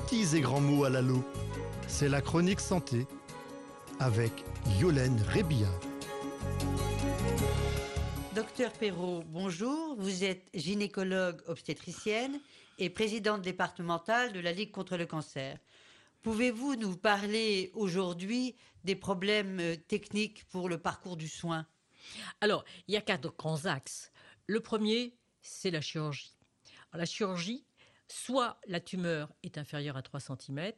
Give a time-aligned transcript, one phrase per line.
[0.00, 1.22] petits et grands mots à l'allô.
[1.86, 3.06] C'est la chronique santé
[3.98, 4.32] avec
[4.80, 5.80] Yolène Rébillard.
[8.34, 9.96] Docteur Perrault, bonjour.
[9.98, 12.40] Vous êtes gynécologue obstétricienne
[12.78, 15.58] et présidente départementale de la Ligue contre le cancer.
[16.22, 18.54] Pouvez-vous nous parler aujourd'hui
[18.84, 21.66] des problèmes euh, techniques pour le parcours du soin?
[22.40, 24.12] Alors, il y a quatre grands axes.
[24.46, 26.34] Le premier, c'est la chirurgie.
[26.92, 27.64] la chirurgie,
[28.10, 30.72] soit la tumeur est inférieure à 3 cm,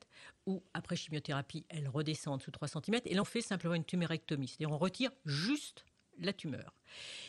[0.46, 4.70] ou après chimiothérapie, elle redescend sous 3 cm, et l'on fait simplement une tumérectomie, c'est-à-dire
[4.70, 5.84] on retire juste
[6.18, 6.74] la tumeur.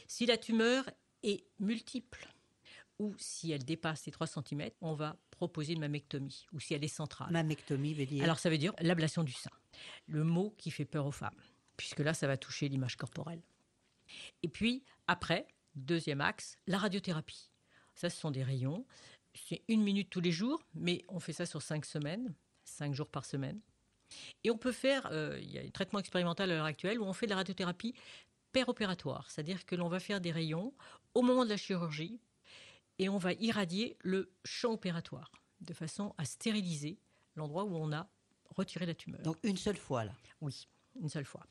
[0.07, 0.89] Si la tumeur
[1.23, 2.27] est multiple,
[2.99, 6.83] ou si elle dépasse les 3 cm, on va proposer une mammectomie, ou si elle
[6.83, 7.31] est centrale.
[7.31, 9.51] Mammectomie veut dire Alors ça veut dire l'ablation du sein.
[10.07, 11.41] Le mot qui fait peur aux femmes,
[11.77, 13.41] puisque là, ça va toucher l'image corporelle.
[14.43, 17.49] Et puis, après, deuxième axe, la radiothérapie.
[17.95, 18.85] Ça, ce sont des rayons.
[19.33, 23.09] C'est une minute tous les jours, mais on fait ça sur cinq semaines, cinq jours
[23.09, 23.59] par semaine.
[24.43, 27.03] Et on peut faire, euh, il y a un traitement expérimental à l'heure actuelle où
[27.03, 27.95] on fait de la radiothérapie
[28.51, 30.73] péropératoire, c'est-à-dire que l'on va faire des rayons
[31.15, 32.19] au moment de la chirurgie
[32.99, 35.31] et on va irradier le champ opératoire
[35.61, 36.99] de façon à stériliser
[37.35, 38.07] l'endroit où on a
[38.51, 39.21] retiré la tumeur.
[39.23, 40.13] Donc une seule fois là?
[40.41, 40.67] Oui,
[41.01, 41.43] une seule fois.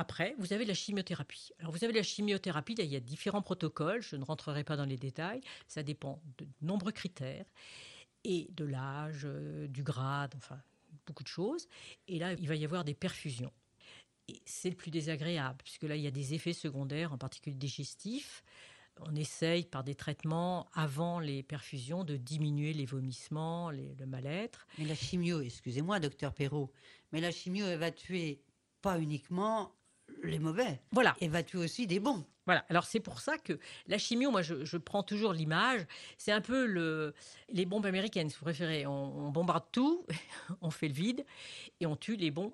[0.00, 1.50] Après, vous avez la chimiothérapie.
[1.58, 4.84] Alors, vous avez la chimiothérapie, il y a différents protocoles, je ne rentrerai pas dans
[4.84, 7.46] les détails, ça dépend de nombreux critères,
[8.22, 10.62] et de l'âge, euh, du grade, enfin,
[11.04, 11.66] beaucoup de choses.
[12.06, 13.52] Et là, il va y avoir des perfusions.
[14.28, 17.56] Et c'est le plus désagréable, puisque là, il y a des effets secondaires, en particulier
[17.56, 18.44] digestifs.
[19.00, 24.68] On essaye par des traitements avant les perfusions de diminuer les vomissements, le mal-être.
[24.78, 26.70] Mais la chimio, excusez-moi, docteur Perrault,
[27.10, 28.44] mais la chimio, elle va tuer
[28.80, 29.74] pas uniquement
[30.22, 30.80] les mauvais.
[30.92, 31.16] Voilà.
[31.20, 32.24] Et va tuer aussi des bons?
[32.46, 32.64] Voilà.
[32.70, 36.64] Alors c'est pour ça que la chimio, moi je, prends toujours l'image, c'est un peu
[36.64, 37.14] le,
[37.50, 38.86] les bombes américaines, si vous préférez.
[38.86, 40.06] On, bombarde tout,
[40.62, 41.26] on fait le vide
[41.80, 42.52] et on tue les bons.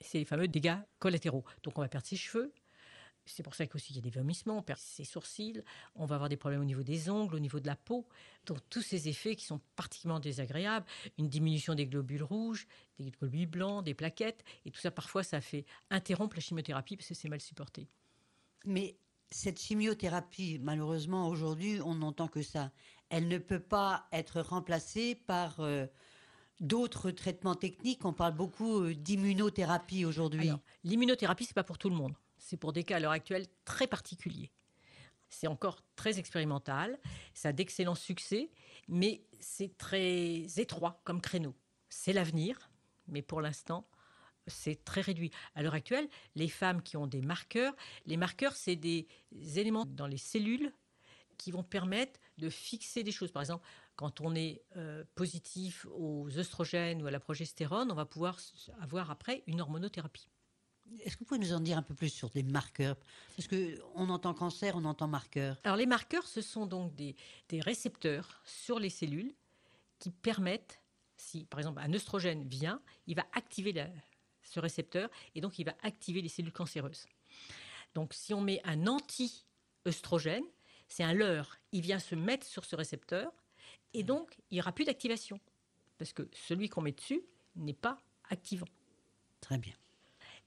[0.00, 1.44] C'est les fameux dégâts collatéraux.
[1.64, 2.52] Donc on va perdre ses cheveux,
[3.24, 5.62] c'est pour ça qu'il y a des vomissements, on perd ses sourcils,
[5.94, 8.06] on va avoir des problèmes au niveau des ongles, au niveau de la peau.
[8.46, 10.86] Donc tous ces effets qui sont particulièrement désagréables,
[11.18, 12.66] une diminution des globules rouges,
[12.98, 17.08] des globules blancs, des plaquettes, et tout ça parfois ça fait interrompre la chimiothérapie parce
[17.08, 17.88] que c'est mal supporté.
[18.64, 18.96] Mais
[19.30, 22.70] cette chimiothérapie, malheureusement aujourd'hui, on n'entend que ça.
[23.08, 25.86] Elle ne peut pas être remplacée par euh,
[26.60, 28.04] d'autres traitements techniques.
[28.04, 30.50] On parle beaucoup euh, d'immunothérapie aujourd'hui.
[30.84, 32.14] L'immunothérapie, c'est pas pour tout le monde.
[32.42, 34.50] C'est pour des cas à l'heure actuelle très particuliers.
[35.30, 36.98] C'est encore très expérimental,
[37.34, 38.50] ça a d'excellents succès,
[38.88, 41.54] mais c'est très étroit comme créneau.
[41.88, 42.68] C'est l'avenir,
[43.06, 43.88] mais pour l'instant,
[44.48, 45.30] c'est très réduit.
[45.54, 47.74] À l'heure actuelle, les femmes qui ont des marqueurs,
[48.06, 49.06] les marqueurs, c'est des
[49.56, 50.72] éléments dans les cellules
[51.38, 53.30] qui vont permettre de fixer des choses.
[53.30, 53.64] Par exemple,
[53.94, 58.38] quand on est euh, positif aux œstrogènes ou à la progestérone, on va pouvoir
[58.80, 60.28] avoir après une hormonothérapie.
[61.00, 62.96] Est-ce que vous pouvez nous en dire un peu plus sur des marqueurs?
[63.36, 65.58] Parce qu'on entend cancer, on entend marqueurs.
[65.64, 67.16] Alors les marqueurs, ce sont donc des,
[67.60, 69.34] récepteurs sur les cellules
[69.98, 70.80] qui permettent,
[71.16, 73.74] si par exemple un œstrogène vient, il va activer
[74.42, 77.06] ce récepteur et donc il va activer les cellules cancéreuses.
[77.94, 80.44] Donc si on met un anti-œstrogène,
[80.88, 83.32] c'est un leurre, il vient se mettre sur ce récepteur
[83.94, 85.40] et donc il n'y aura plus d'activation.
[85.98, 87.22] Parce que celui qu'on met dessus
[87.54, 87.98] n'est pas
[88.28, 88.66] activant.
[89.40, 89.74] Très bien.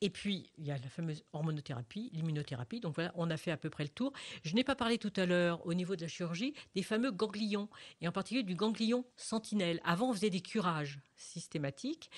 [0.02, 2.80] Et puis, il y a la fameuse hormonothérapie, l'immunothérapie.
[2.80, 4.12] Donc voilà, on a fait à peu près le tour.
[4.44, 7.70] Je n'ai pas parlé tout à l'heure, au niveau de la chirurgie, des fameux ganglions,
[8.02, 9.80] et en particulier du ganglion sentinelle.
[9.84, 12.10] Avant, on faisait des curages systématiques,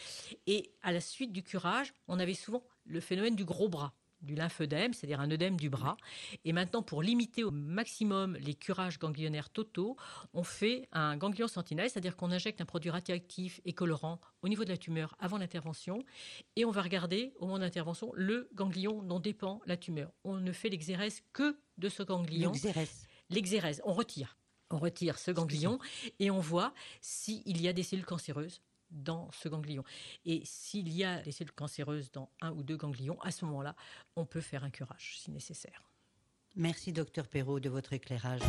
[0.47, 4.35] et à la suite du curage, on avait souvent le phénomène du gros bras du
[4.35, 5.97] lymphœdème, c'est-à-dire un œdème du bras.
[6.45, 9.95] Et maintenant, pour limiter au maximum les curages ganglionnaires totaux,
[10.33, 14.63] on fait un ganglion sentinelle, c'est-à-dire qu'on injecte un produit radioactif et colorant au niveau
[14.63, 16.03] de la tumeur avant l'intervention,
[16.55, 20.11] et on va regarder au moment d'intervention le ganglion dont dépend la tumeur.
[20.23, 22.51] On ne fait l'exérèse que de ce ganglion.
[22.51, 23.07] L'exérèse.
[23.29, 24.37] L'exérèse, on retire.
[24.69, 25.79] On retire ce ganglion
[26.19, 28.61] et on voit s'il y a des cellules cancéreuses
[28.91, 29.83] dans ce ganglion.
[30.25, 33.75] Et s'il y a des cellules cancéreuses dans un ou deux ganglions, à ce moment-là,
[34.15, 35.83] on peut faire un curage si nécessaire.
[36.55, 38.41] Merci, docteur Perrault, de votre éclairage.